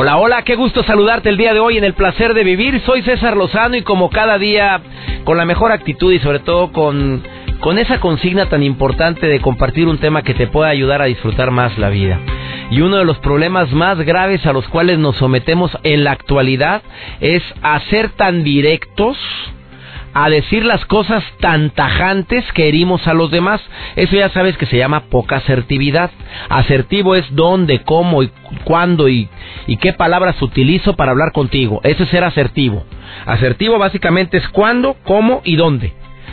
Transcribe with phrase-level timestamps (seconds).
[0.00, 2.80] Hola, hola, qué gusto saludarte el día de hoy en el placer de vivir.
[2.86, 4.80] Soy César Lozano y como cada día
[5.24, 7.24] con la mejor actitud y sobre todo con,
[7.58, 11.50] con esa consigna tan importante de compartir un tema que te pueda ayudar a disfrutar
[11.50, 12.20] más la vida.
[12.70, 16.80] Y uno de los problemas más graves a los cuales nos sometemos en la actualidad
[17.18, 19.18] es a ser tan directos,
[20.24, 23.60] a decir las cosas tan tajantes que herimos a los demás.
[23.94, 26.10] Eso ya sabes que se llama poca asertividad.
[26.48, 28.30] Asertivo es dónde, cómo y
[28.64, 29.28] cuándo y,
[29.80, 31.80] qué palabras utilizo para hablar contigo.
[31.84, 32.84] Eso es ser asertivo.
[33.26, 35.92] Asertivo básicamente es cuándo, cómo y dónde.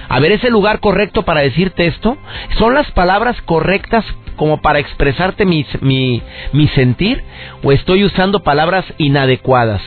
[0.09, 2.17] A ver, ¿es el lugar correcto para decirte esto?
[2.57, 4.03] ¿Son las palabras correctas
[4.35, 7.23] como para expresarte mi, mi, mi sentir?
[7.63, 9.83] ¿O estoy usando palabras inadecuadas?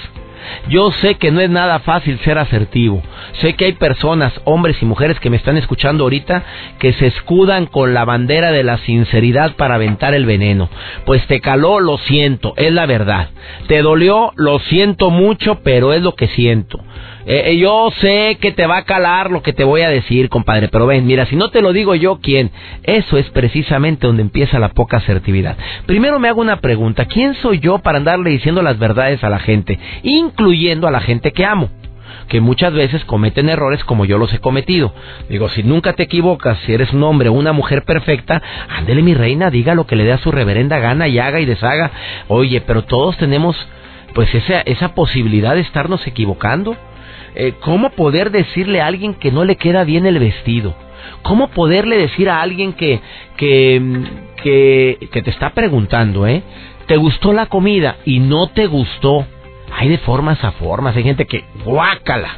[0.69, 3.03] Yo sé que no es nada fácil ser asertivo.
[3.41, 6.43] Sé que hay personas, hombres y mujeres que me están escuchando ahorita,
[6.79, 10.69] que se escudan con la bandera de la sinceridad para aventar el veneno.
[11.05, 13.31] Pues te caló, lo siento, es la verdad.
[13.67, 16.81] Te dolió, lo siento mucho, pero es lo que siento.
[17.31, 20.31] Eh, eh, yo sé que te va a calar lo que te voy a decir,
[20.31, 22.51] compadre, pero ven, mira, si no te lo digo yo, ¿quién?
[22.85, 25.59] Eso es precisamente donde empieza la poca asertividad.
[25.85, 29.41] Primero me hago una pregunta, ¿quién soy yo para andarle diciendo las verdades a la
[29.41, 31.69] gente, incluyendo a la gente que amo?
[32.29, 34.93] que muchas veces cometen errores como yo los he cometido.
[35.31, 39.15] Digo, si nunca te equivocas, si eres un hombre o una mujer perfecta, ándele mi
[39.15, 41.91] reina, diga lo que le dé a su reverenda gana y haga y deshaga.
[42.29, 43.57] Oye, pero todos tenemos
[44.15, 46.77] pues esa, esa posibilidad de estarnos equivocando.
[47.35, 50.75] Eh, ¿cómo poder decirle a alguien que no le queda bien el vestido?
[51.23, 53.01] ¿Cómo poderle decir a alguien que,
[53.37, 53.81] que,
[54.43, 56.43] que, que te está preguntando, eh?
[56.87, 59.27] ¿Te gustó la comida y no te gustó?
[59.77, 62.31] Hay de formas a formas, hay gente que, guácala,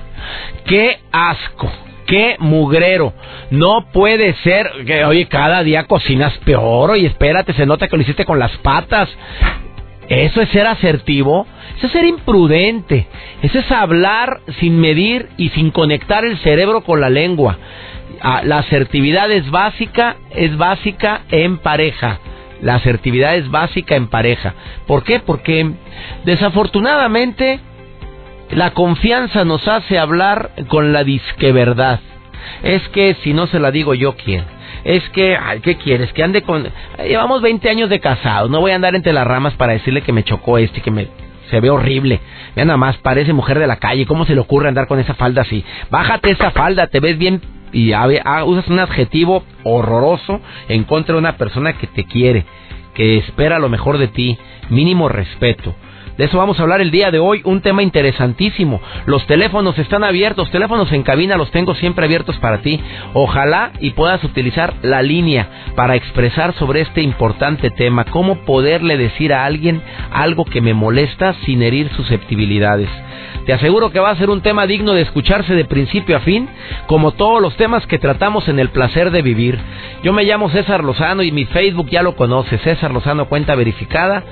[0.66, 1.70] qué asco,
[2.06, 3.12] qué mugrero.
[3.50, 8.02] No puede ser que, oye, cada día cocinas peor, y espérate, se nota que lo
[8.02, 9.08] hiciste con las patas.
[10.10, 13.06] Eso es ser asertivo, eso es ser imprudente,
[13.42, 17.56] eso es hablar sin medir y sin conectar el cerebro con la lengua.
[18.20, 22.18] Ah, la asertividad es básica, es básica en pareja.
[22.60, 24.54] La asertividad es básica en pareja.
[24.88, 25.20] ¿Por qué?
[25.20, 25.70] Porque
[26.24, 27.60] desafortunadamente
[28.50, 32.00] la confianza nos hace hablar con la disque verdad.
[32.64, 34.44] Es que si no se la digo yo, ¿quién?
[34.84, 36.12] Es que, ay, ¿qué quieres?
[36.12, 36.68] Que ande con...
[36.98, 40.12] Llevamos 20 años de casados, no voy a andar entre las ramas para decirle que
[40.12, 41.08] me chocó este, que me...
[41.50, 42.20] Se ve horrible.
[42.54, 44.06] Mira nada más, parece mujer de la calle.
[44.06, 45.64] ¿Cómo se le ocurre andar con esa falda así?
[45.90, 47.40] Bájate esa falda, te ves bien
[47.72, 52.44] y usas un adjetivo horroroso en contra de una persona que te quiere,
[52.94, 55.74] que espera lo mejor de ti, mínimo respeto.
[56.20, 58.82] De eso vamos a hablar el día de hoy, un tema interesantísimo.
[59.06, 62.78] Los teléfonos están abiertos, teléfonos en cabina los tengo siempre abiertos para ti.
[63.14, 69.32] Ojalá y puedas utilizar la línea para expresar sobre este importante tema, cómo poderle decir
[69.32, 69.80] a alguien
[70.12, 72.90] algo que me molesta sin herir susceptibilidades.
[73.46, 76.50] Te aseguro que va a ser un tema digno de escucharse de principio a fin,
[76.86, 79.58] como todos los temas que tratamos en el placer de vivir.
[80.02, 84.22] Yo me llamo César Lozano y mi Facebook ya lo conoce, César Lozano cuenta verificada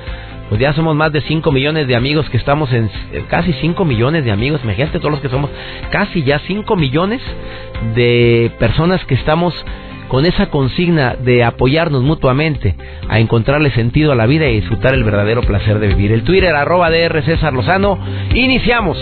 [0.48, 2.90] pues ya somos más de 5 millones de amigos que estamos en
[3.28, 5.50] casi 5 millones de amigos, imagínate todos los que somos,
[5.90, 7.20] casi ya 5 millones
[7.94, 9.54] de personas que estamos
[10.08, 12.74] con esa consigna de apoyarnos mutuamente
[13.08, 16.12] a encontrarle sentido a la vida y disfrutar el verdadero placer de vivir.
[16.12, 17.98] El Twitter arroba DR César Lozano,
[18.34, 18.96] iniciamos.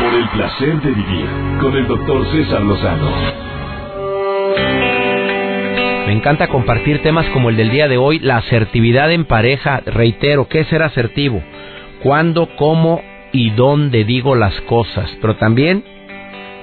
[0.00, 1.26] Por el placer de vivir
[1.60, 3.49] con el doctor César Lozano.
[6.10, 9.80] Me encanta compartir temas como el del día de hoy, la asertividad en pareja.
[9.86, 11.40] Reitero, ¿qué es ser asertivo?
[12.02, 15.08] ¿Cuándo, cómo y dónde digo las cosas?
[15.20, 15.84] Pero también,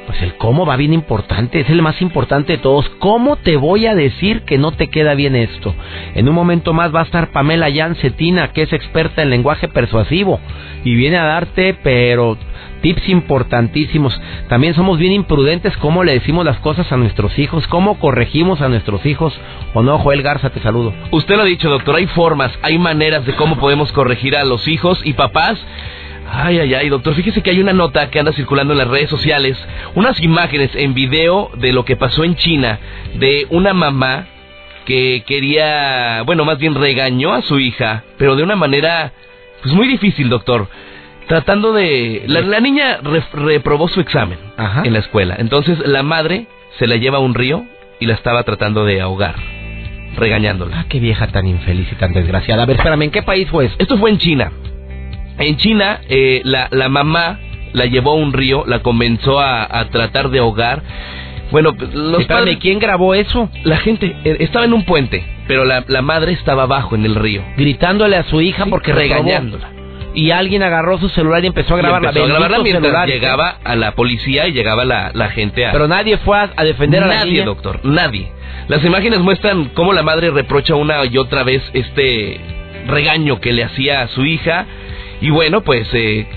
[0.06, 2.90] pues el cómo va bien importante, es el más importante de todos.
[3.00, 5.74] ¿Cómo te voy a decir que no te queda bien esto?
[6.14, 10.42] En un momento más va a estar Pamela Yancetina, que es experta en lenguaje persuasivo,
[10.84, 12.38] y viene a darte, pero
[12.82, 14.20] tips importantísimos.
[14.50, 18.70] También somos bien imprudentes cómo le decimos las cosas a nuestros hijos, cómo corregimos a
[18.70, 19.38] nuestros hijos.
[19.74, 20.94] ¿O no, Joel Garza, te saludo?
[21.12, 24.68] Usted lo ha dicho, doctor, hay formas, hay maneras de cómo podemos corregir a los
[24.68, 25.58] hijos y papás.
[26.30, 29.10] Ay, ay, ay, doctor, fíjese que hay una nota que anda circulando en las redes
[29.10, 29.58] sociales,
[29.96, 32.80] unas imágenes en video de lo que pasó en China,
[33.16, 34.26] de una mamá
[34.86, 39.14] que quería, bueno, más bien regañó a su hija, pero de una manera
[39.62, 40.68] pues muy difícil, doctor.
[41.28, 42.24] Tratando de...
[42.28, 43.00] La, niña
[43.34, 44.38] reprobó su examen
[44.84, 45.36] en la escuela.
[45.38, 46.48] Entonces la madre
[46.80, 47.66] se la lleva a un río
[48.00, 49.36] y la estaba tratando de ahogar,
[50.16, 50.80] regañándola.
[50.80, 52.64] Ah, qué vieja tan infeliz y tan desgraciada.
[52.64, 53.78] A ver, espérame, ¿en qué país fue esto?
[53.80, 54.52] Esto fue en China.
[55.38, 57.40] En China, eh, la, la mamá
[57.74, 60.82] la llevó a un río, la comenzó a, tratar de ahogar.
[61.52, 63.50] Bueno, los Espérame, ¿quién grabó eso?
[63.64, 67.16] La gente eh, estaba en un puente, pero la, la, madre estaba abajo en el
[67.16, 67.44] río.
[67.56, 69.77] Gritándole a su hija porque regañándola.
[70.14, 72.10] Y alguien agarró su celular y empezó a grabarla.
[72.10, 75.72] Empezó a grabarla mientras llegaba a la policía y llegaba la, la gente a...
[75.72, 78.32] Pero nadie fue a, defender a la Nadie, doctor, nadie.
[78.68, 82.40] Las imágenes muestran cómo la madre reprocha una y otra vez este
[82.88, 84.66] regaño que le hacía a su hija.
[85.22, 86.28] Y bueno, pues eh,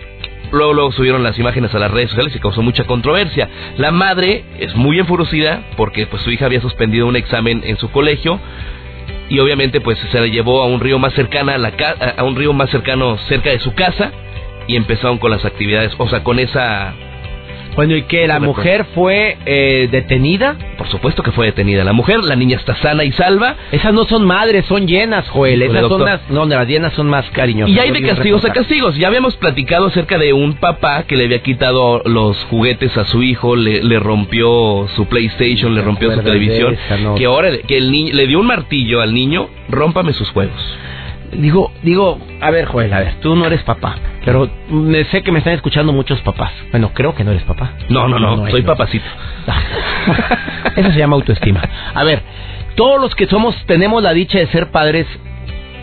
[0.52, 3.48] Luego, subieron las imágenes a las redes sociales y causó mucha controversia.
[3.76, 7.90] La madre es muy enfurecida porque pues su hija había suspendido un examen en su
[7.90, 8.40] colegio
[9.30, 11.72] y obviamente pues se la llevó a un río más cercana a la
[12.16, 14.12] a un río más cercano cerca de su casa
[14.66, 16.92] y empezaron con las actividades, o sea, con esa
[17.76, 20.56] bueno, ¿y que la mujer fue eh, detenida?
[20.76, 23.56] Por supuesto que fue detenida la mujer, la niña está sana y salva.
[23.72, 25.62] Esas no son madres, son llenas, Joel.
[25.62, 27.74] Esas son las, no, las llenas son más cariñosas.
[27.74, 28.96] Y hay de castigos a castigos.
[28.96, 33.22] Ya habíamos platicado acerca de un papá que le había quitado los juguetes a su
[33.22, 36.76] hijo, le, le rompió su PlayStation, le rompió su televisión.
[37.16, 40.60] Que ahora que el niño le dio un martillo al niño, rómpame sus juegos.
[41.32, 44.50] Digo, digo, a ver, Joel, a ver, tú no eres papá, pero
[45.10, 46.52] sé que me están escuchando muchos papás.
[46.70, 47.72] Bueno, creo que no eres papá.
[47.88, 49.04] No, no, no, soy papacito.
[50.76, 51.62] Eso se llama autoestima.
[51.94, 52.22] A ver,
[52.74, 55.06] todos los que somos, tenemos la dicha de ser padres,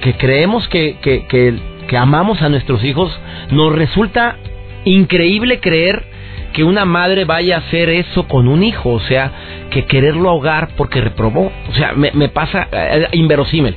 [0.02, 1.58] que creemos que, que, que,
[1.88, 3.18] que amamos a nuestros hijos,
[3.52, 4.36] nos resulta
[4.84, 6.17] increíble creer
[6.58, 9.32] que una madre vaya a hacer eso con un hijo, o sea,
[9.70, 13.76] que quererlo ahogar porque reprobó, o sea, me, pasa eh, inverosímil.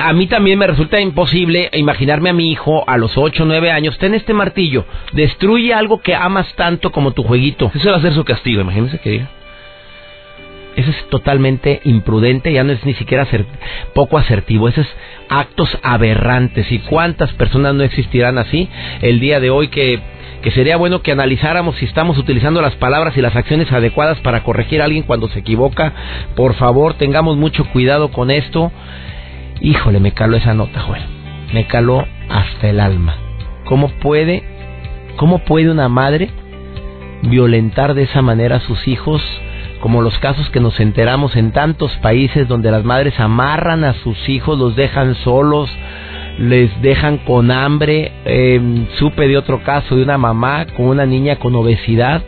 [0.00, 3.70] A mí también me resulta imposible imaginarme a mi hijo a los 8 o 9
[3.70, 7.70] años, ten este martillo, destruye algo que amas tanto como tu jueguito.
[7.74, 9.28] Ese va a ser su castigo, imagínense que diga.
[10.74, 13.26] Eso es totalmente imprudente, ya no es ni siquiera
[13.92, 14.92] poco asertivo, esos es
[15.28, 16.72] actos aberrantes.
[16.72, 18.70] ¿Y cuántas personas no existirán así
[19.02, 20.00] el día de hoy que
[20.42, 24.42] que sería bueno que analizáramos si estamos utilizando las palabras y las acciones adecuadas para
[24.42, 25.92] corregir a alguien cuando se equivoca.
[26.34, 28.72] Por favor, tengamos mucho cuidado con esto.
[29.60, 31.02] Híjole, me caló esa nota, Joel.
[31.52, 33.14] Me caló hasta el alma.
[33.64, 34.42] ¿Cómo puede,
[35.16, 36.30] cómo puede una madre
[37.22, 39.22] violentar de esa manera a sus hijos?
[39.80, 44.28] Como los casos que nos enteramos en tantos países donde las madres amarran a sus
[44.28, 45.70] hijos, los dejan solos,
[46.38, 48.12] les dejan con hambre.
[48.24, 52.22] Em, supe de otro caso de una mamá con una niña con obesidad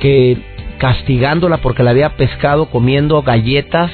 [0.00, 0.38] que
[0.78, 3.90] castigándola porque la había pescado comiendo galletas,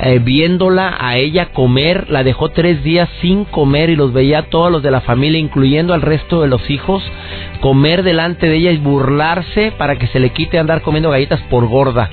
[0.00, 4.70] eh, viéndola a ella comer, la dejó tres días sin comer y los veía todos
[4.70, 7.02] los de la familia, incluyendo al resto de los hijos,
[7.60, 11.66] comer delante de ella y burlarse para que se le quite andar comiendo galletas por
[11.66, 12.10] gorda.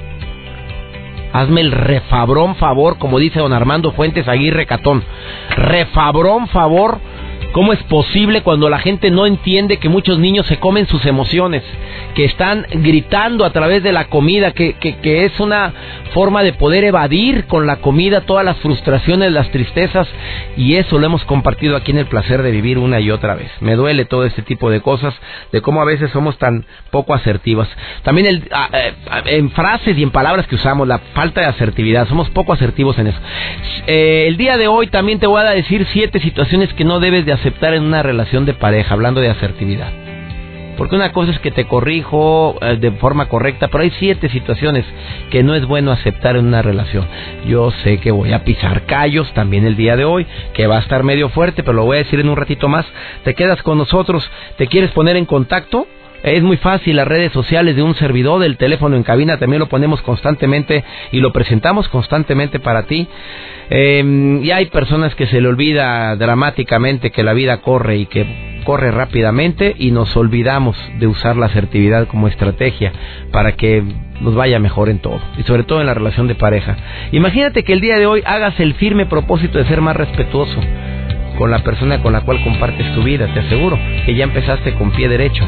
[1.35, 5.03] Hazme el refabrón favor, como dice don Armando Fuentes Aguirre Catón.
[5.49, 7.01] Refabrón favor
[7.55, 11.63] ¿Cómo es posible cuando la gente no entiende que muchos niños se comen sus emociones,
[12.13, 15.71] que están gritando a través de la comida, que, que, es una
[16.13, 20.05] forma de poder evadir con la comida todas las frustraciones, las tristezas?
[20.57, 23.49] Y eso lo hemos compartido aquí en el placer de vivir una y otra vez.
[23.61, 25.13] Me duele todo este tipo de cosas,
[25.53, 27.69] de cómo a veces somos tan poco asertivas.
[28.03, 28.93] También el, eh,
[29.27, 33.07] en frases y en palabras que usamos, la falta de asertividad, somos poco asertivos en
[33.07, 33.19] eso.
[33.87, 37.24] Eh, el día de hoy también te voy a decir siete situaciones que no debes
[37.25, 39.91] de aceptar en una relación de pareja, hablando de asertividad.
[40.77, 44.85] Porque una cosa es que te corrijo eh, de forma correcta, pero hay siete situaciones
[45.29, 47.07] que no es bueno aceptar en una relación.
[47.47, 50.81] Yo sé que voy a pisar callos también el día de hoy, que va a
[50.81, 52.85] estar medio fuerte, pero lo voy a decir en un ratito más.
[53.23, 55.87] Te quedas con nosotros, te quieres poner en contacto,
[56.25, 59.69] es muy fácil, las redes sociales de un servidor, del teléfono en cabina también lo
[59.69, 63.07] ponemos constantemente y lo presentamos constantemente para ti.
[63.69, 68.55] Eh, y hay personas que se le olvida dramáticamente que la vida corre y que
[68.63, 72.91] corre rápidamente y nos olvidamos de usar la asertividad como estrategia
[73.31, 73.83] para que
[74.19, 76.75] nos vaya mejor en todo y sobre todo en la relación de pareja.
[77.11, 80.59] Imagínate que el día de hoy hagas el firme propósito de ser más respetuoso
[81.37, 83.31] con la persona con la cual compartes tu vida.
[83.31, 85.47] Te aseguro que ya empezaste con pie derecho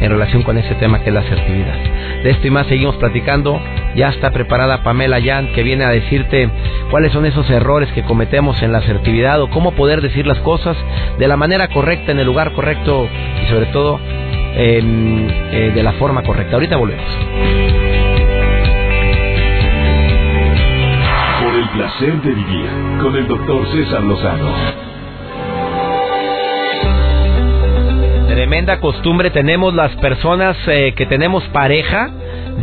[0.00, 1.76] en relación con ese tema que es la asertividad.
[2.22, 3.60] De esto y más seguimos platicando.
[3.94, 6.48] Ya está preparada Pamela Yan que viene a decirte
[6.90, 10.76] cuáles son esos errores que cometemos en la asertividad o cómo poder decir las cosas
[11.18, 13.08] de la manera correcta, en el lugar correcto
[13.42, 14.00] y sobre todo
[14.54, 16.54] eh, de la forma correcta.
[16.54, 17.04] Ahorita volvemos.
[21.78, 24.87] placer de vivir con el doctor César Lozano.
[28.48, 32.10] Tremenda costumbre tenemos las personas eh, que tenemos pareja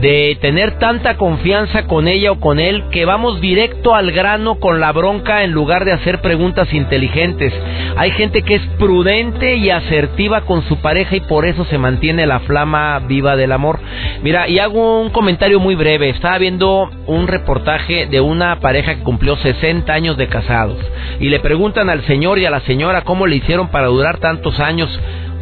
[0.02, 4.80] de tener tanta confianza con ella o con él que vamos directo al grano con
[4.80, 7.54] la bronca en lugar de hacer preguntas inteligentes.
[7.98, 12.26] Hay gente que es prudente y asertiva con su pareja y por eso se mantiene
[12.26, 13.80] la flama viva del amor.
[14.24, 16.10] Mira, y hago un comentario muy breve.
[16.10, 20.80] Estaba viendo un reportaje de una pareja que cumplió 60 años de casados
[21.20, 24.60] y le preguntan al señor y a la señora cómo le hicieron para durar tantos
[24.60, 24.90] años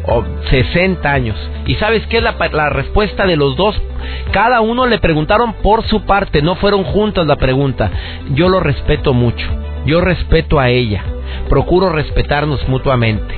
[0.06, 1.36] o 60 años.
[1.66, 3.80] ¿Y sabes qué es la, respuesta de los dos?
[4.32, 7.90] Cada uno le preguntaron por su parte, no fueron juntas la pregunta.
[8.30, 9.46] Yo lo respeto mucho,
[9.86, 11.02] yo respeto a ella,
[11.48, 13.34] procuro respetarnos mutuamente.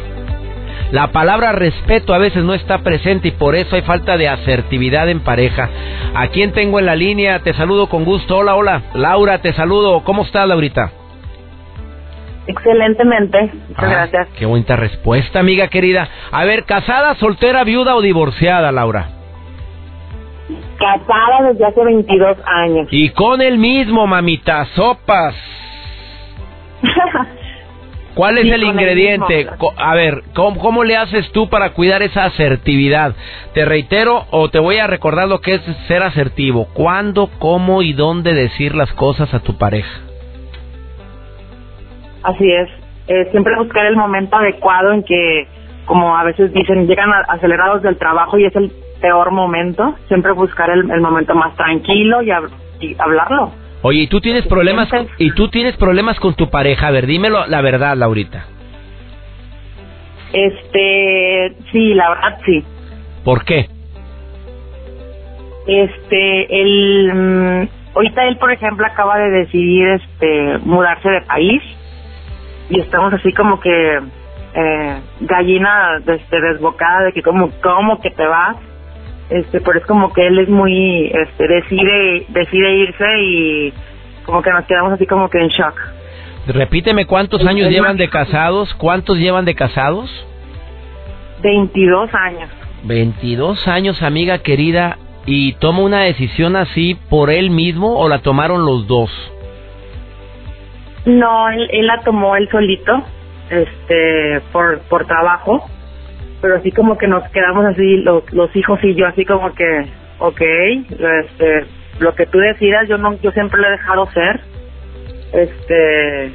[0.92, 5.08] La palabra respeto a veces no está presente y por eso hay falta de asertividad
[5.08, 5.68] en pareja.
[6.14, 7.40] ¿A quién tengo en la línea?
[7.40, 8.36] Te saludo con gusto.
[8.36, 8.82] Hola, hola.
[8.94, 10.04] Laura, te saludo.
[10.04, 10.92] ¿Cómo estás, Laurita?
[12.46, 14.28] Excelentemente, muchas gracias.
[14.38, 16.08] Qué bonita respuesta, amiga querida.
[16.30, 19.08] A ver, ¿casada, soltera, viuda o divorciada, Laura?
[20.78, 22.88] Casada desde hace 22 años.
[22.90, 25.34] Y con el mismo, mamita, sopas.
[28.14, 29.46] ¿Cuál es el ingrediente?
[29.76, 33.14] a ver, ¿cómo, ¿cómo, le haces tú para cuidar esa asertividad?
[33.52, 36.68] Te reitero o te voy a recordar lo que es ser asertivo.
[36.72, 40.05] ¿Cuándo, cómo y dónde decir las cosas a tu pareja?
[42.26, 42.68] Así es.
[43.06, 45.46] Eh, siempre buscar el momento adecuado en que,
[45.84, 49.94] como a veces dicen, llegan acelerados del trabajo y es el peor momento.
[50.08, 52.32] Siempre buscar el, momento más tranquilo y,
[52.98, 53.52] hablarlo.
[53.82, 56.88] Oye, ¿y tú tienes problemas y tú tienes problemas con tu pareja?
[56.88, 58.46] A ver, dímelo la verdad, Laurita.
[60.32, 62.64] Este, sí, la verdad sí.
[63.24, 63.68] ¿Por qué?
[65.68, 71.62] Este, el mm, ahorita él, por ejemplo, acaba de decidir este mudarse de país
[72.68, 74.00] y estamos así como que
[74.54, 78.56] eh, gallina este, desbocada de que como cómo que te vas.
[79.28, 83.72] Este pero es como que él es muy este decide decide irse y
[84.24, 85.74] como que nos quedamos así como que en shock.
[86.46, 90.08] Repíteme cuántos años llevan de casados cuántos llevan de casados
[91.42, 92.48] 22 años.
[92.84, 94.96] 22 años amiga querida
[95.26, 99.10] y toma una decisión así por él mismo o la tomaron los dos
[101.06, 103.02] no, él, la tomó él solito,
[103.48, 105.64] este, por, por trabajo,
[106.42, 109.86] pero así como que nos quedamos así, los, los hijos y yo así como que,
[110.18, 111.64] ok, este,
[112.00, 114.40] lo que tú decidas, yo no, yo siempre lo he dejado ser,
[115.32, 116.32] este,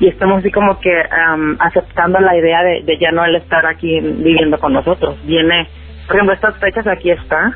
[0.00, 0.92] y estamos así como que
[1.58, 5.16] aceptando la idea de, de ya no él estar aquí viviendo con nosotros.
[5.24, 5.68] Viene,
[6.06, 7.52] por ejemplo, estas fechas aquí está,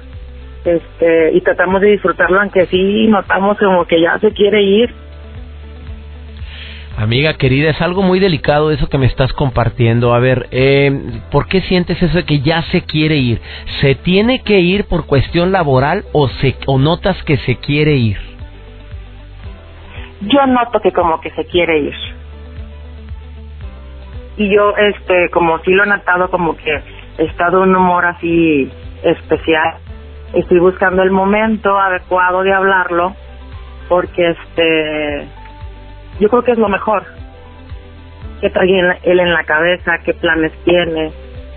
[0.65, 4.95] este, y tratamos de disfrutarlo, aunque sí notamos como que ya se quiere ir,
[6.97, 10.15] Amiga querida, es algo muy delicado eso que me estás compartiendo.
[10.15, 10.93] A ver, eh,
[11.33, 13.41] ¿por qué sientes eso de que ya se quiere ir?
[13.81, 18.17] ¿Se tiene que ir por cuestión laboral o, se, o notas que se quiere ir?
[20.21, 21.95] Yo noto que como que se quiere ir.
[24.37, 26.81] Y yo, este, como sí lo he notado, como que
[27.19, 28.71] he estado un humor así
[29.03, 29.79] especial.
[30.33, 33.15] Estoy buscando el momento adecuado de hablarlo,
[33.89, 35.29] porque este
[36.21, 37.05] yo creo que es lo mejor.
[38.41, 39.99] ¿Qué trae él en la cabeza?
[40.05, 41.13] ¿Qué planes tiene?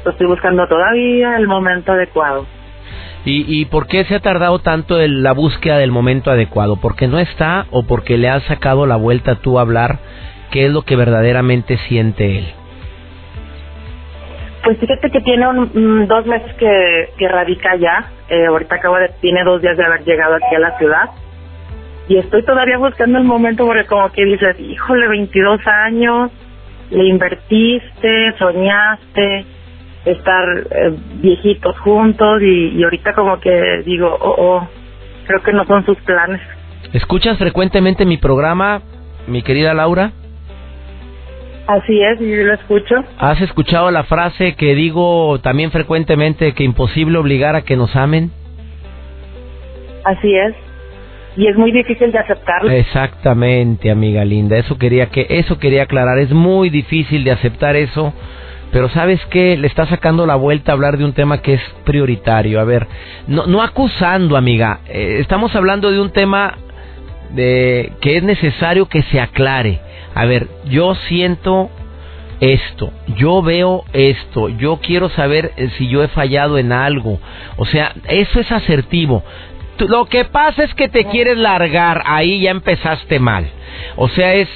[0.05, 2.45] Lo estoy buscando todavía el momento adecuado.
[3.25, 6.77] ¿Y, ¿Y por qué se ha tardado tanto en la búsqueda del momento adecuado?
[6.77, 9.99] ¿Porque no está o porque le has sacado la vuelta tú a hablar
[10.51, 12.45] qué es lo que verdaderamente siente él?
[14.63, 18.11] Pues fíjate que tiene un, dos meses que, que radica ya.
[18.29, 21.09] Eh, ahorita acaba de, tiene dos días de haber llegado aquí a la ciudad
[22.07, 26.31] y estoy todavía buscando el momento porque como que dices, híjole, 22 años,
[26.89, 29.45] le invertiste, soñaste
[30.05, 34.67] estar eh, viejitos juntos y, ahorita como que digo, oh, oh,
[35.25, 36.39] creo que no son sus planes.
[36.93, 38.81] ¿Escuchas frecuentemente mi programa,
[39.27, 40.11] mi querida Laura?
[41.67, 43.03] Así es, y lo escucho.
[43.17, 48.31] ¿Has escuchado la frase que digo también frecuentemente que imposible obligar a que nos amen?
[50.05, 50.66] Así es
[51.37, 52.71] y es muy difícil de aceptarlo.
[52.71, 58.11] Exactamente, amiga linda, eso quería que eso quería aclarar, es muy difícil de aceptar eso,
[58.71, 61.61] pero sabes qué, le está sacando la vuelta a hablar de un tema que es
[61.85, 62.59] prioritario.
[62.59, 62.87] A ver,
[63.27, 66.57] no no acusando, amiga, eh, estamos hablando de un tema
[67.29, 69.79] de que es necesario que se aclare.
[70.15, 71.69] A ver, yo siento
[72.39, 77.19] esto, yo veo esto, yo quiero saber eh, si yo he fallado en algo.
[77.57, 79.23] O sea, eso es asertivo
[79.79, 83.49] lo que pasa es que te quieres largar, ahí ya empezaste mal.
[83.95, 84.49] O sea, es...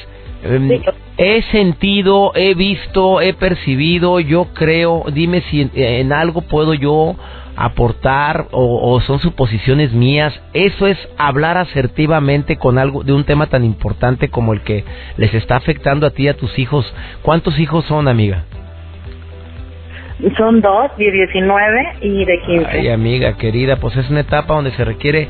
[0.44, 0.82] Em,
[1.18, 7.16] he sentido, he visto, he percibido, yo creo, dime si en, algo puedo yo
[7.56, 10.34] aportar o, o, son suposiciones mías.
[10.54, 14.84] Eso es hablar asertivamente con algo de un tema tan importante como el que
[15.18, 16.92] les está afectando a ti y a tus hijos.
[17.22, 18.46] ¿Cuántos hijos son, amiga?
[20.38, 22.68] Son dos, de 19 y de 15.
[22.70, 25.28] Ay, amiga querida, pues es una etapa donde se requiere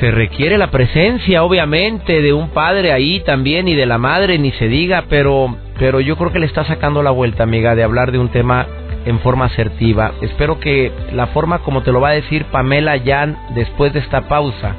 [0.00, 4.50] se requiere la presencia obviamente de un padre ahí también y de la madre ni
[4.52, 8.12] se diga, pero pero yo creo que le está sacando la vuelta, amiga, de hablar
[8.12, 8.66] de un tema
[9.04, 10.12] en forma asertiva.
[10.20, 14.22] Espero que la forma como te lo va a decir Pamela Jan después de esta
[14.28, 14.74] pausa,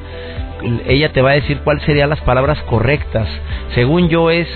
[0.88, 3.27] ella te va a decir cuáles serían las palabras correctas.
[3.74, 4.47] Según yo es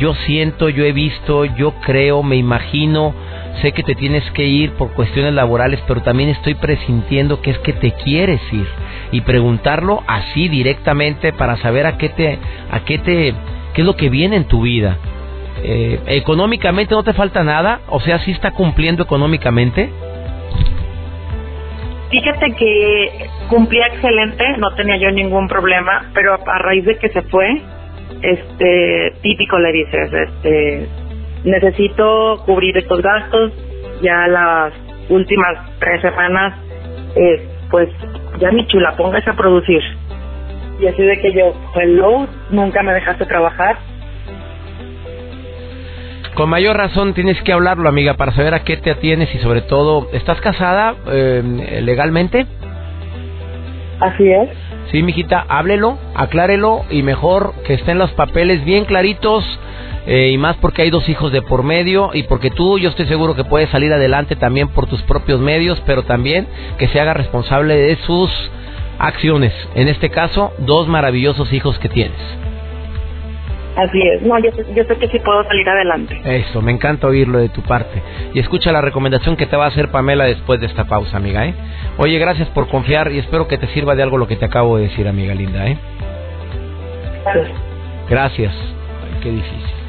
[0.00, 3.14] yo siento, yo he visto, yo creo, me imagino,
[3.60, 7.58] sé que te tienes que ir por cuestiones laborales, pero también estoy presintiendo que es
[7.58, 8.66] que te quieres ir
[9.12, 12.38] y preguntarlo así directamente para saber a qué te
[12.70, 13.34] a qué te
[13.74, 14.98] qué es lo que viene en tu vida.
[15.62, 19.90] Eh, económicamente no te falta nada, o sea, sí está cumpliendo económicamente.
[22.10, 27.22] Fíjate que cumplía excelente, no tenía yo ningún problema, pero a raíz de que se
[27.22, 27.62] fue,
[28.22, 30.88] este, típico le dices, este,
[31.44, 33.52] necesito cubrir estos gastos,
[34.02, 34.72] ya las
[35.08, 36.54] últimas tres semanas,
[37.16, 37.88] eh, pues
[38.38, 39.82] ya mi chula, póngase a producir.
[40.80, 43.76] Y así de que yo, hello, nunca me dejaste trabajar.
[46.34, 49.62] Con mayor razón tienes que hablarlo, amiga, para saber a qué te atienes y sobre
[49.62, 52.46] todo, ¿estás casada eh, legalmente?
[54.00, 54.48] Así es.
[54.90, 59.44] Sí, mijita, háblelo, aclárelo y mejor que estén los papeles bien claritos
[60.06, 63.06] eh, y más porque hay dos hijos de por medio y porque tú yo estoy
[63.06, 66.46] seguro que puedes salir adelante también por tus propios medios, pero también
[66.78, 68.30] que se haga responsable de sus
[68.98, 69.52] acciones.
[69.74, 72.18] En este caso, dos maravillosos hijos que tienes.
[73.76, 76.20] Así es, no, yo, yo sé que sí puedo salir adelante.
[76.24, 78.02] Eso, me encanta oírlo de tu parte.
[78.34, 81.46] Y escucha la recomendación que te va a hacer Pamela después de esta pausa, amiga,
[81.46, 81.54] ¿eh?
[81.96, 84.76] Oye, gracias por confiar y espero que te sirva de algo lo que te acabo
[84.76, 85.78] de decir, amiga linda, ¿eh?
[87.24, 87.58] Gracias.
[88.08, 88.54] Gracias.
[88.54, 89.79] Ay, qué difícil.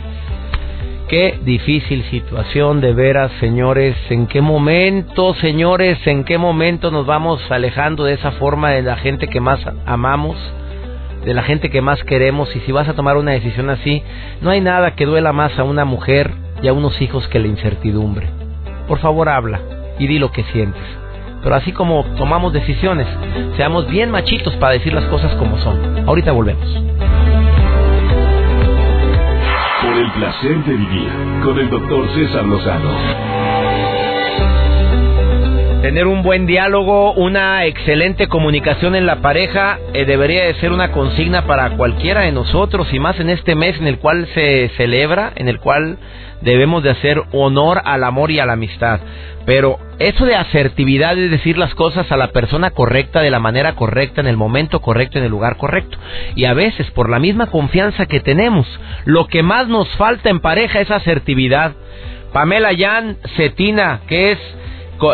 [1.12, 3.98] Qué difícil situación de veras, señores.
[4.10, 8.96] ¿En qué momento, señores, en qué momento nos vamos alejando de esa forma de la
[8.96, 10.38] gente que más amamos?
[11.26, 14.02] de la gente que más queremos y si vas a tomar una decisión así,
[14.40, 16.32] no hay nada que duela más a una mujer
[16.64, 18.28] y a unos hijos que la incertidumbre.
[18.88, 19.60] Por favor habla
[20.00, 20.82] y di lo que sientes.
[21.44, 23.06] Pero así como tomamos decisiones,
[23.56, 26.08] seamos bien machitos para decir las cosas como son.
[26.08, 27.31] Ahorita volvemos.
[30.14, 31.10] Placer de vivir
[31.44, 33.51] con el doctor César Lozano
[35.82, 40.92] Tener un buen diálogo, una excelente comunicación en la pareja eh, debería de ser una
[40.92, 45.34] consigna para cualquiera de nosotros y más en este mes en el cual se celebra,
[45.36, 45.98] en el cual
[46.42, 49.00] debemos de hacer honor al amor y a la amistad.
[49.48, 53.74] Pero eso de asertividad es decir las cosas a la persona correcta, de la manera
[53.74, 55.98] correcta, en el momento correcto, en el lugar correcto.
[56.36, 58.68] Y a veces, por la misma confianza que tenemos,
[59.06, 61.72] lo que más nos falta en pareja es asertividad.
[62.34, 64.40] Pamela Jan Cetina, que es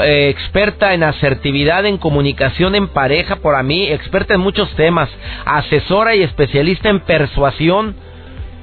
[0.01, 5.09] eh, experta en asertividad, en comunicación en pareja, por a mí, experta en muchos temas,
[5.45, 7.95] asesora y especialista en persuasión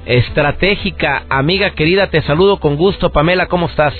[0.05, 1.25] estratégica.
[1.29, 3.11] Amiga querida, te saludo con gusto.
[3.11, 3.93] Pamela, ¿cómo estás?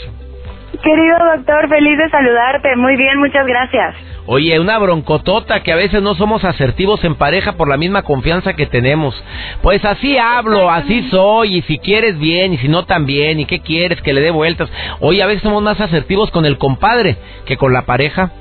[0.83, 2.75] Querido doctor, feliz de saludarte.
[2.75, 3.95] Muy bien, muchas gracias.
[4.27, 8.53] Oye, una broncotota que a veces no somos asertivos en pareja por la misma confianza
[8.53, 9.15] que tenemos.
[9.61, 13.59] Pues así hablo, así soy, y si quieres bien, y si no también, y qué
[13.59, 14.69] quieres que le dé vueltas.
[14.99, 18.31] Oye, a veces somos más asertivos con el compadre que con la pareja.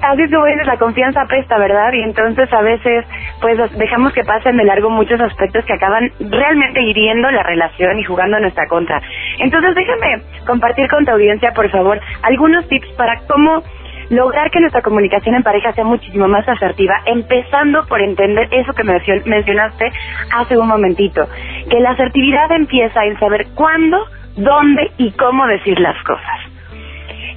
[0.00, 1.92] Así es como dices, la confianza presta, ¿verdad?
[1.92, 3.04] Y entonces a veces
[3.40, 8.04] pues dejamos que pasen de largo muchos aspectos que acaban realmente hiriendo la relación y
[8.04, 9.00] jugando a nuestra contra.
[9.38, 13.62] Entonces déjame compartir con tu audiencia, por favor, algunos tips para cómo
[14.10, 18.84] lograr que nuestra comunicación en pareja sea muchísimo más asertiva, empezando por entender eso que
[18.84, 19.92] mencionaste
[20.34, 21.28] hace un momentito,
[21.70, 23.98] que la asertividad empieza en saber cuándo,
[24.36, 26.47] dónde y cómo decir las cosas.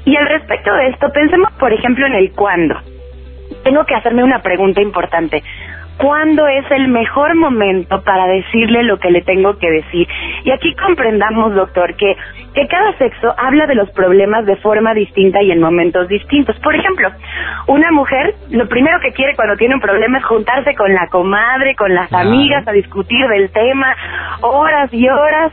[0.06, 2.76] Y al respecto de esto, pensemos por ejemplo en el cuándo.
[3.64, 5.44] Tengo que hacerme una pregunta importante.
[5.98, 10.08] ¿Cuándo es el mejor momento para decirle lo que le tengo que decir?
[10.44, 12.18] Y aquí comprendamos, doctor, que,
[12.56, 16.58] que cada sexo habla de los problemas de forma distinta y en momentos distintos.
[16.62, 17.12] Por ejemplo,
[17.68, 21.76] una mujer lo primero que quiere cuando tiene un problema es juntarse con la comadre,
[21.76, 23.96] con las amigas a discutir del tema
[24.42, 25.52] horas y horas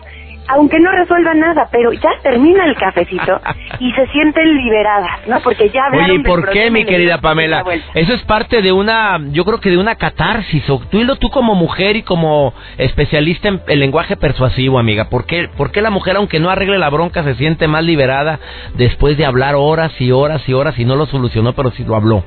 [0.49, 3.41] aunque no resuelva nada, pero ya termina el cafecito
[3.81, 5.41] y se sienten liberadas, ¿no?
[5.41, 7.65] Porque ya Oye, ¿y por qué, mi querida Pamela?
[7.95, 10.65] Eso es parte de una, yo creo que de una catarsis.
[10.67, 15.71] Tú, tú como mujer y como especialista en el lenguaje persuasivo, amiga, ¿por qué, ¿por
[15.71, 18.41] qué la mujer, aunque no arregle la bronca, se siente más liberada
[18.75, 21.95] después de hablar horas y horas y horas y no lo solucionó, pero sí lo
[21.95, 22.25] habló?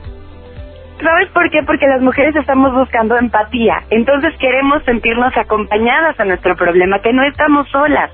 [1.04, 1.64] ¿Sabes por qué?
[1.64, 3.84] Porque las mujeres estamos buscando empatía.
[3.90, 8.12] Entonces queremos sentirnos acompañadas a nuestro problema, que no estamos solas.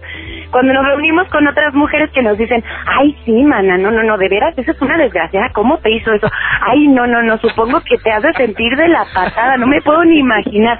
[0.51, 4.17] Cuando nos reunimos con otras mujeres que nos dicen, ay, sí, mana, no, no, no,
[4.17, 6.27] de veras, eso es una desgracia, ¿cómo te hizo eso?
[6.61, 10.03] Ay, no, no, no, supongo que te hace sentir de la patada, no me puedo
[10.05, 10.79] ni imaginar.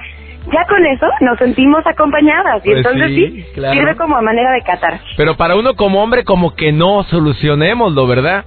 [0.50, 3.74] Ya con eso nos sentimos acompañadas y Pues entonces sí, sí, claro.
[3.74, 5.14] sirve como manera de catarsis.
[5.16, 8.44] Pero para uno como hombre, como que no, solucionémoslo, ¿verdad?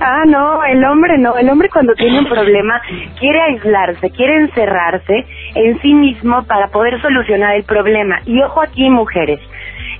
[0.00, 1.36] Ah, no, el hombre no.
[1.36, 2.80] El hombre cuando tiene un problema
[3.18, 8.20] quiere aislarse, quiere encerrarse en sí mismo para poder solucionar el problema.
[8.26, 9.40] Y ojo aquí, mujeres.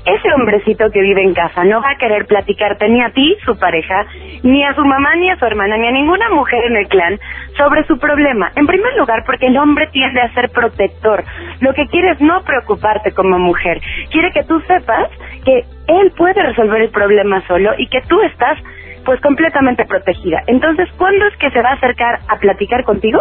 [0.06, 3.58] Ese hombrecito que vive en casa no va a querer platicarte ni a ti, su
[3.58, 4.06] pareja,
[4.42, 7.18] ni a su mamá, ni a su hermana, ni a ninguna mujer en el clan
[7.58, 8.50] sobre su problema.
[8.56, 11.22] En primer lugar, porque el hombre tiende a ser protector.
[11.60, 13.78] Lo que quiere es no preocuparte como mujer.
[14.10, 15.10] Quiere que tú sepas
[15.44, 18.56] que él puede resolver el problema solo y que tú estás
[19.04, 20.42] pues completamente protegida.
[20.46, 23.20] Entonces, ¿cuándo es que se va a acercar a platicar contigo?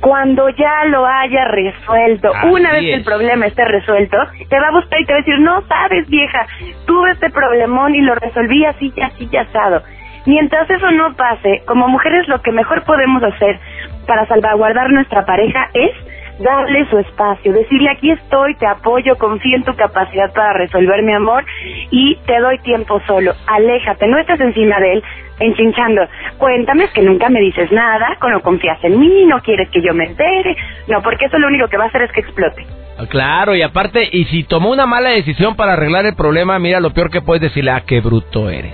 [0.00, 2.32] Cuando ya lo haya resuelto.
[2.34, 4.16] Así Una vez que el problema esté resuelto,
[4.48, 6.46] te va a buscar y te va a decir, no sabes vieja,
[6.86, 9.82] tuve este problemón y lo resolví así, así, y asado.
[10.26, 13.58] Mientras eso no pase, como mujeres lo que mejor podemos hacer
[14.06, 15.92] para salvaguardar nuestra pareja es
[16.38, 21.12] darle su espacio, decirle aquí estoy, te apoyo, confío en tu capacidad para resolver mi
[21.12, 21.44] amor
[21.90, 23.32] y te doy tiempo solo.
[23.46, 25.04] Aléjate, no estés encima de él
[25.40, 26.06] enchinchando.
[26.38, 29.94] Cuéntame es que nunca me dices nada, no confías en mí, no quieres que yo
[29.94, 30.56] me entere.
[30.88, 32.83] No, porque eso lo único que va a hacer es que explote.
[33.08, 36.90] Claro, y aparte, y si tomó una mala decisión para arreglar el problema, mira, lo
[36.92, 38.72] peor que puedes decirle, ah, qué bruto eres.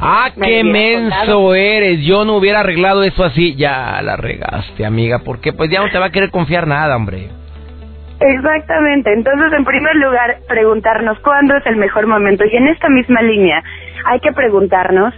[0.00, 1.54] Ah, Me qué menso contado.
[1.54, 2.00] eres.
[2.04, 3.54] Yo no hubiera arreglado eso así.
[3.54, 7.28] Ya la regaste, amiga, porque pues ya no te va a querer confiar nada, hombre.
[8.20, 9.12] Exactamente.
[9.12, 12.44] Entonces, en primer lugar, preguntarnos cuándo es el mejor momento.
[12.44, 13.62] Y en esta misma línea,
[14.06, 15.14] hay que preguntarnos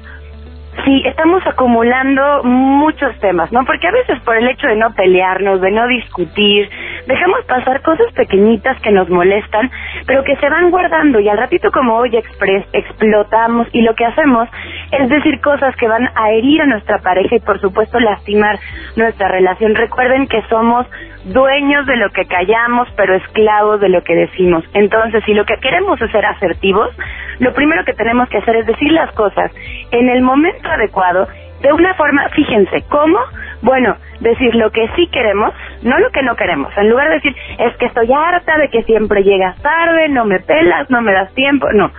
[0.85, 3.65] si estamos acumulando muchos temas, ¿no?
[3.65, 6.69] Porque a veces por el hecho de no pelearnos, de no discutir,
[7.07, 9.71] dejamos pasar cosas pequeñitas que nos molestan,
[10.07, 14.05] pero que se van guardando y al ratito como hoy express explotamos y lo que
[14.05, 14.49] hacemos
[14.93, 18.59] es decir cosas que van a herir a nuestra pareja y por supuesto lastimar
[18.97, 19.75] nuestra relación.
[19.75, 20.87] Recuerden que somos
[21.25, 24.65] dueños de lo que callamos, pero esclavos de lo que decimos.
[24.75, 26.91] Entonces, si lo que queremos es ser asertivos,
[27.39, 29.51] lo primero que tenemos que hacer es decir las cosas
[29.91, 31.27] en el momento adecuado,
[31.63, 33.19] de una forma, fíjense, ¿cómo?
[33.67, 35.53] Bueno, decir lo que sí queremos,
[35.83, 36.73] no lo que no queremos.
[36.77, 40.39] En lugar de decir, es que estoy harta de que siempre llegas tarde, no me
[40.39, 41.91] pelas, no me das tiempo, no.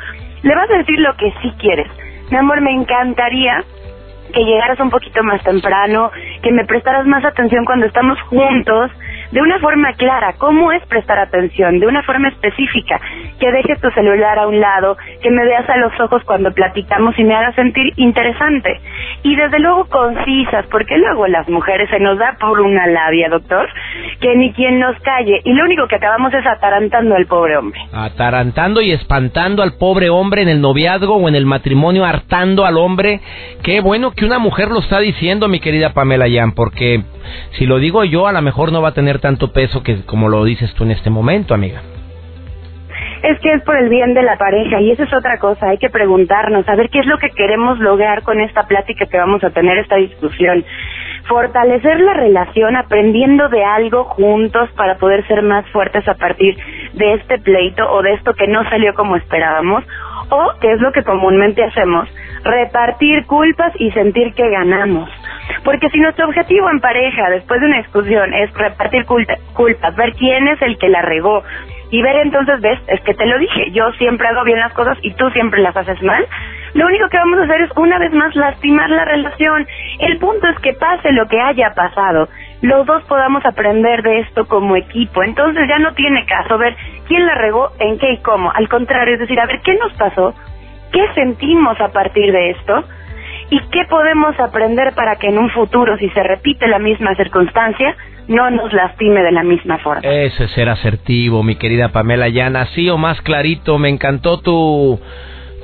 [0.43, 1.89] Le vas a decir lo que sí quieres.
[2.31, 3.65] Mi amor, me encantaría
[4.33, 6.09] que llegaras un poquito más temprano,
[6.41, 8.89] que me prestaras más atención cuando estamos juntos,
[9.31, 12.99] de una forma clara, cómo es prestar atención, de una forma específica,
[13.39, 17.17] que dejes tu celular a un lado, que me veas a los ojos cuando platicamos
[17.17, 18.79] y me hagas sentir interesante.
[19.23, 23.67] Y desde luego concisas, porque luego las mujeres se nos da por una labia, doctor,
[24.19, 27.79] que ni quien nos calle, y lo único que acabamos es atarantando al pobre hombre.
[27.93, 32.77] Atarantando y espantando al pobre hombre en el noviazgo o en el matrimonio, hartando al
[32.77, 33.21] hombre.
[33.63, 37.03] Qué bueno que una mujer lo está diciendo, mi querida Pamela Yan, porque
[37.57, 40.29] si lo digo yo, a lo mejor no va a tener tanto peso que como
[40.29, 41.81] lo dices tú en este momento, amiga.
[43.23, 45.77] Es que es por el bien de la pareja y eso es otra cosa, hay
[45.77, 49.43] que preguntarnos, a ver qué es lo que queremos lograr con esta plática que vamos
[49.43, 50.63] a tener, esta discusión.
[51.27, 56.55] Fortalecer la relación aprendiendo de algo juntos para poder ser más fuertes a partir
[56.93, 59.83] de este pleito o de esto que no salió como esperábamos,
[60.29, 62.07] o, que es lo que comúnmente hacemos,
[62.43, 65.09] repartir culpas y sentir que ganamos.
[65.63, 70.13] Porque si nuestro objetivo en pareja, después de una discusión, es repartir culpa- culpas, ver
[70.13, 71.43] quién es el que la regó,
[71.89, 74.97] y ver entonces, ves, es que te lo dije, yo siempre hago bien las cosas
[75.01, 76.27] y tú siempre las haces mal,
[76.73, 79.65] lo único que vamos a hacer es una vez más lastimar la relación.
[79.99, 82.27] El punto es que pase lo que haya pasado,
[82.61, 85.23] los dos podamos aprender de esto como equipo.
[85.23, 86.75] Entonces ya no tiene caso ver
[87.07, 88.51] quién la regó, en qué y cómo.
[88.53, 90.35] Al contrario, es decir, a ver, ¿qué nos pasó?
[90.91, 92.83] ¿Qué sentimos a partir de esto?
[93.49, 97.95] ¿Y qué podemos aprender para que en un futuro, si se repite la misma circunstancia,
[98.27, 100.01] no nos lastime de la misma forma?
[100.03, 103.77] Eso es ser asertivo, mi querida Pamela Yan, así o más clarito.
[103.77, 104.99] Me encantó tu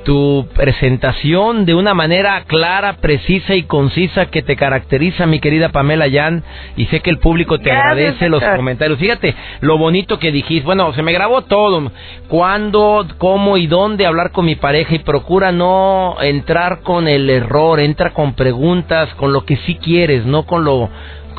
[0.04, 6.08] tu presentación de una manera clara, precisa y concisa que te caracteriza, mi querida Pamela
[6.08, 6.44] Yan,
[6.76, 9.00] y sé que el público te agradece los comentarios.
[9.00, 10.66] Fíjate lo bonito que dijiste.
[10.66, 11.92] Bueno, se me grabó todo.
[12.28, 17.80] Cuándo, cómo y dónde hablar con mi pareja y procura no entrar con el error,
[17.80, 20.90] entra con preguntas, con lo que sí quieres, no con lo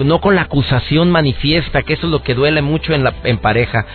[0.01, 3.39] no con la acusación manifiesta, que eso es lo que duele mucho en, la, en
[3.39, 3.87] pareja.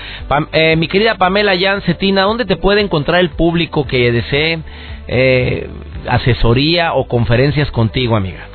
[0.52, 4.60] Eh, mi querida Pamela Cetina, ¿dónde te puede encontrar el público que desee
[5.08, 5.70] eh,
[6.08, 8.46] asesoría o conferencias contigo, amiga?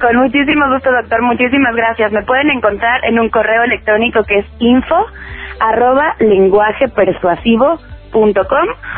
[0.00, 1.22] Con muchísimo gusto, doctor.
[1.22, 2.12] Muchísimas gracias.
[2.12, 5.06] Me pueden encontrar en un correo electrónico que es info
[5.60, 6.14] arroba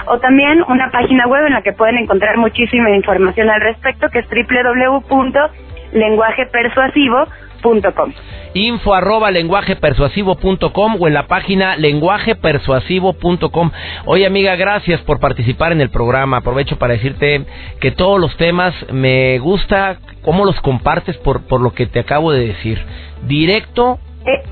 [0.06, 4.20] o también una página web en la que pueden encontrar muchísima información al respecto que
[4.20, 8.12] es www lenguajepersuasivo.com.
[8.54, 13.70] Info arroba lenguajepersuasivo.com o en la página lenguajepersuasivo.com.
[14.06, 16.38] Oye amiga, gracias por participar en el programa.
[16.38, 17.44] Aprovecho para decirte
[17.80, 22.32] que todos los temas me gusta cómo los compartes por, por lo que te acabo
[22.32, 22.84] de decir.
[23.26, 24.42] Directo eh.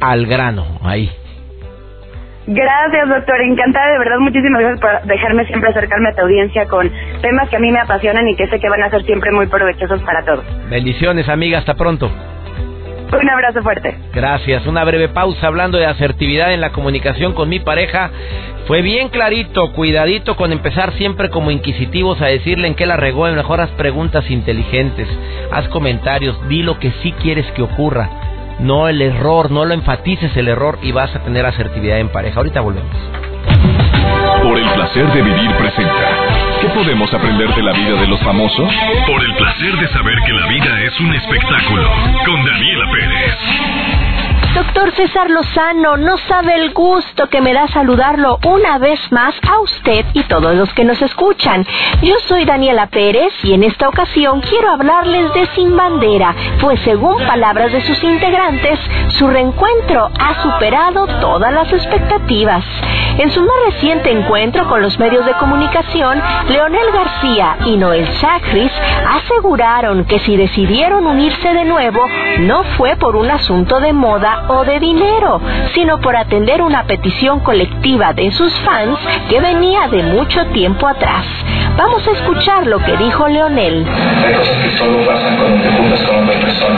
[0.00, 1.10] al grano, ahí.
[2.50, 3.40] Gracias, doctor.
[3.42, 4.18] Encantada, de verdad.
[4.20, 7.78] Muchísimas gracias por dejarme siempre acercarme a tu audiencia con temas que a mí me
[7.78, 10.44] apasionan y que sé que van a ser siempre muy provechosos para todos.
[10.70, 11.58] Bendiciones, amiga.
[11.58, 12.10] Hasta pronto.
[13.12, 13.98] Un abrazo fuerte.
[14.14, 14.66] Gracias.
[14.66, 18.10] Una breve pausa hablando de asertividad en la comunicación con mi pareja.
[18.66, 23.26] Fue bien clarito, cuidadito con empezar siempre como inquisitivos a decirle en qué la regó.
[23.30, 25.06] Mejor haz preguntas inteligentes,
[25.52, 28.27] haz comentarios, di lo que sí quieres que ocurra
[28.58, 32.38] no el error, no lo enfatices el error y vas a tener asertividad en pareja.
[32.38, 32.96] Ahorita volvemos.
[34.42, 36.08] Por el placer de vivir presenta.
[36.60, 38.72] ¿Qué podemos aprender de la vida de los famosos?
[39.06, 41.90] Por el placer de saber que la vida es un espectáculo.
[42.26, 44.07] Con Daniela Pérez.
[44.54, 49.60] Doctor César Lozano, no sabe el gusto que me da saludarlo una vez más a
[49.60, 51.66] usted y todos los que nos escuchan.
[52.02, 57.24] Yo soy Daniela Pérez y en esta ocasión quiero hablarles de Sin Bandera, pues según
[57.26, 58.78] palabras de sus integrantes,
[59.18, 62.64] su reencuentro ha superado todas las expectativas.
[63.18, 68.72] En su más reciente encuentro con los medios de comunicación, Leonel García y Noel Chacris
[69.08, 72.00] aseguraron que si decidieron unirse de nuevo,
[72.40, 75.40] no fue por un asunto de moda o de dinero,
[75.74, 78.98] sino por atender una petición colectiva de sus fans
[79.28, 81.24] que venía de mucho tiempo atrás.
[81.76, 83.86] Vamos a escuchar lo que dijo Leonel.
[83.86, 86.77] Hay cosas que solo pasan cuando te juntas con persona,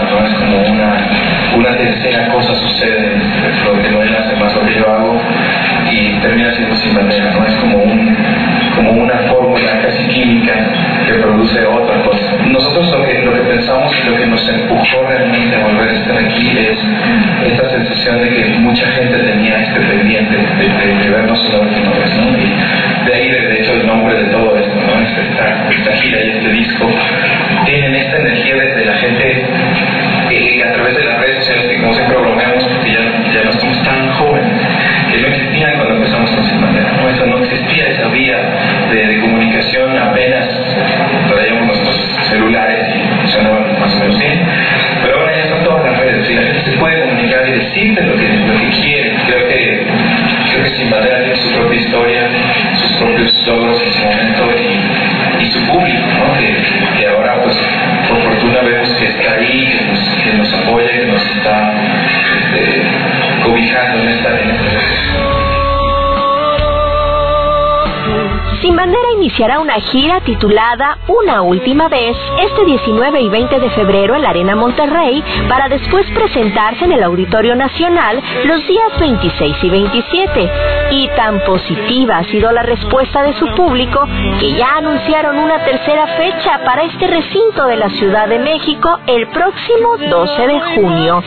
[68.76, 74.22] Bandera iniciará una gira titulada Una Última Vez este 19 y 20 de febrero en
[74.22, 80.50] la Arena Monterrey para después presentarse en el Auditorio Nacional los días 26 y 27.
[80.90, 84.06] Y tan positiva ha sido la respuesta de su público
[84.38, 89.26] que ya anunciaron una tercera fecha para este recinto de la Ciudad de México el
[89.28, 91.22] próximo 12 de junio.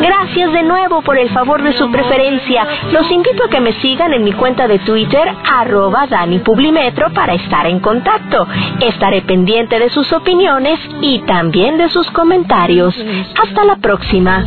[0.00, 2.66] Gracias de nuevo por el favor de su preferencia.
[2.92, 6.42] Los invito a que me sigan en mi cuenta de Twitter arroba Dani
[6.72, 8.46] Metro para estar en contacto.
[8.80, 12.94] Estaré pendiente de sus opiniones y también de sus comentarios.
[13.42, 14.44] Hasta la próxima.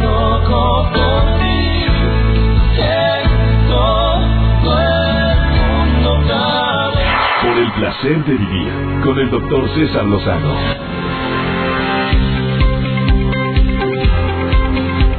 [7.84, 10.56] Placer de con el doctor César Lozano.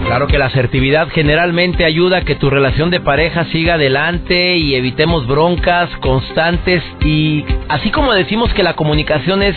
[0.06, 4.76] Claro que la asertividad generalmente ayuda a que tu relación de pareja siga adelante y
[4.76, 9.56] evitemos broncas constantes y así como decimos que la comunicación es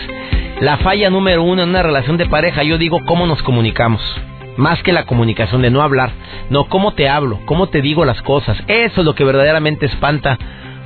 [0.60, 4.02] la falla número uno en una relación de pareja, yo digo cómo nos comunicamos.
[4.58, 6.12] Más que la comunicación de no hablar,
[6.50, 8.58] no cómo te hablo, cómo te digo las cosas.
[8.68, 10.38] Eso es lo que verdaderamente espanta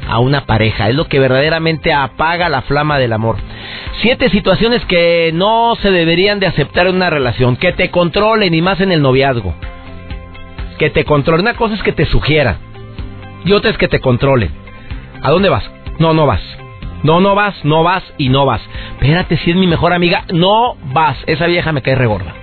[0.07, 0.89] a una pareja.
[0.89, 3.37] Es lo que verdaderamente apaga la flama del amor.
[4.01, 7.55] Siete situaciones que no se deberían de aceptar en una relación.
[7.55, 9.53] Que te controlen y más en el noviazgo.
[10.79, 11.45] Que te controlen.
[11.45, 12.57] Una cosa es que te sugieran.
[13.45, 14.51] Y otra es que te controlen.
[15.21, 15.69] ¿A dónde vas?
[15.99, 16.41] No, no vas.
[17.03, 18.61] No, no vas, no vas y no vas.
[18.93, 21.17] Espérate, si es mi mejor amiga, no vas.
[21.25, 22.40] Esa vieja me cae regorda.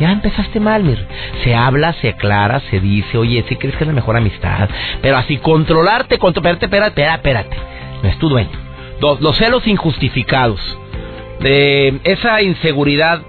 [0.00, 1.06] Ya empezaste mal, Mir.
[1.42, 4.68] Se habla, se aclara, se dice, oye, si crees que es la mejor amistad.
[5.00, 7.56] Pero así, controlarte, espérate, espérate, espérate, espérate.
[8.02, 8.50] No es tu dueño.
[9.00, 10.60] Dos, los celos injustificados.
[11.40, 13.22] De esa inseguridad.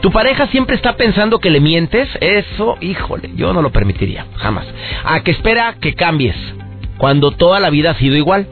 [0.00, 2.08] ¿Tu pareja siempre está pensando que le mientes?
[2.20, 4.66] Eso, híjole, yo no lo permitiría, jamás.
[5.04, 6.36] A que espera que cambies,
[6.98, 8.46] cuando toda la vida ha sido igual.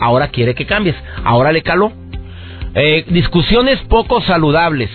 [0.00, 1.92] Ahora quiere que cambies, ahora le caló.
[2.74, 4.90] Eh, discusiones poco saludables.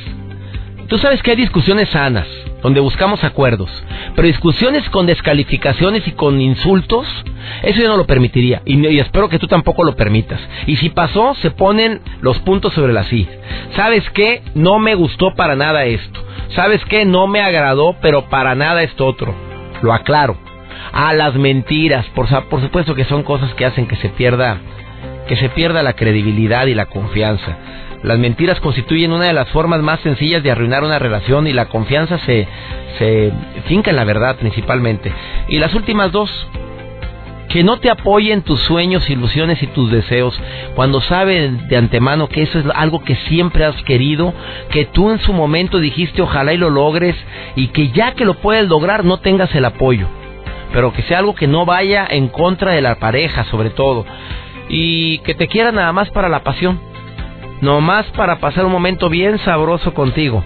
[0.90, 2.28] Tú sabes que hay discusiones sanas,
[2.64, 3.70] donde buscamos acuerdos,
[4.16, 7.06] pero discusiones con descalificaciones y con insultos,
[7.62, 10.40] eso yo no lo permitiría y, espero que tú tampoco lo permitas.
[10.66, 13.28] Y si pasó, se ponen los puntos sobre las i.
[13.76, 14.42] ¿Sabes qué?
[14.56, 16.20] No me gustó para nada esto.
[16.56, 17.06] ¿Sabes qué?
[17.06, 19.36] No me agradó, pero para nada esto otro.
[19.84, 20.38] Lo aclaro.
[20.92, 24.60] A las mentiras, por, por supuesto que son cosas que hacen que se pierda
[25.28, 27.56] que se pierda la credibilidad y la confianza.
[28.04, 31.66] Las mentiras constituyen una de las formas más sencillas de arruinar una relación y la
[31.66, 32.48] confianza se,
[32.98, 33.32] se
[33.68, 35.12] finca en la verdad principalmente.
[35.50, 36.30] Y las últimas dos,
[37.50, 40.40] que no te apoyen tus sueños, ilusiones y tus deseos
[40.76, 44.34] cuando saben de antemano que eso es algo que siempre has querido,
[44.70, 47.16] que tú en su momento dijiste ojalá y lo logres
[47.56, 50.08] y que ya que lo puedes lograr no tengas el apoyo,
[50.72, 54.06] pero que sea algo que no vaya en contra de la pareja sobre todo.
[54.72, 56.80] Y que te quiera nada más para la pasión
[57.62, 60.44] nomás para pasar un momento bien sabroso contigo.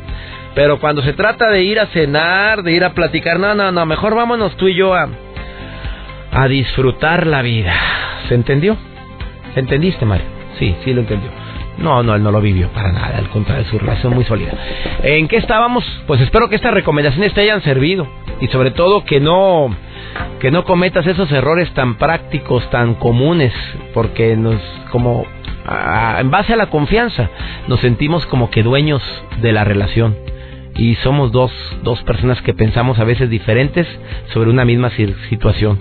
[0.56, 3.86] Pero cuando se trata de ir a cenar, de ir a platicar, no, no, no,
[3.86, 5.10] mejor vámonos tú y yo a,
[6.32, 7.74] a disfrutar la vida.
[8.28, 8.78] ¿Se entendió?
[9.56, 10.26] ¿Entendiste, Mario?
[10.60, 11.30] Sí, sí lo entendió.
[11.78, 14.52] No, no, él no lo vivió para nada, al contrario, su relación muy sólida.
[15.02, 15.84] ¿En qué estábamos?
[16.06, 18.08] Pues espero que estas recomendaciones te hayan servido
[18.40, 19.76] y sobre todo que no
[20.40, 23.54] que no cometas esos errores tan prácticos, tan comunes,
[23.94, 25.26] porque nos como
[26.20, 27.30] en base a la confianza,
[27.68, 29.02] nos sentimos como que dueños
[29.42, 30.16] de la relación.
[30.76, 31.52] Y somos dos,
[31.84, 33.88] dos personas que pensamos a veces diferentes
[34.34, 34.90] sobre una misma
[35.30, 35.80] situación.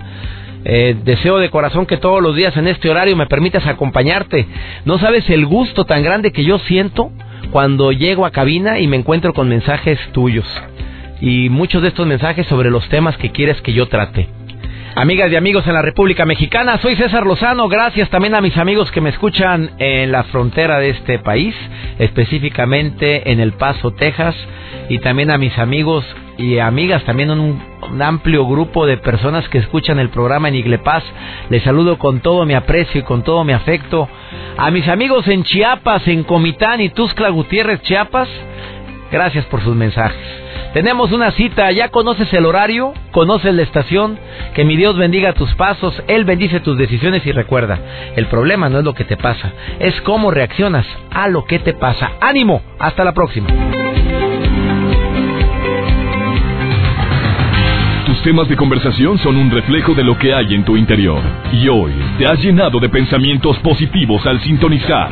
[0.65, 4.47] Eh, deseo de corazón que todos los días en este horario me permitas acompañarte.
[4.85, 7.11] No sabes el gusto tan grande que yo siento
[7.51, 10.45] cuando llego a cabina y me encuentro con mensajes tuyos.
[11.19, 14.29] Y muchos de estos mensajes sobre los temas que quieres que yo trate.
[14.95, 17.67] Amigas y amigos en la República Mexicana, soy César Lozano.
[17.67, 21.55] Gracias también a mis amigos que me escuchan en la frontera de este país,
[21.97, 24.35] específicamente en El Paso, Texas,
[24.89, 26.05] y también a mis amigos
[26.37, 31.03] y amigas, también un, un amplio grupo de personas que escuchan el programa en Iglepaz.
[31.49, 34.07] Les saludo con todo mi aprecio y con todo mi afecto.
[34.57, 38.29] A mis amigos en Chiapas, en Comitán y Tuscla Gutiérrez, Chiapas,
[39.11, 40.42] gracias por sus mensajes.
[40.73, 44.17] Tenemos una cita, ya conoces el horario, conoces la estación,
[44.55, 47.77] que mi Dios bendiga tus pasos, Él bendice tus decisiones y recuerda,
[48.15, 51.73] el problema no es lo que te pasa, es cómo reaccionas a lo que te
[51.73, 52.13] pasa.
[52.19, 53.49] Ánimo, hasta la próxima.
[58.07, 61.21] Tus temas de conversación son un reflejo de lo que hay en tu interior.
[61.51, 65.11] Y hoy te has llenado de pensamientos positivos al sintonizar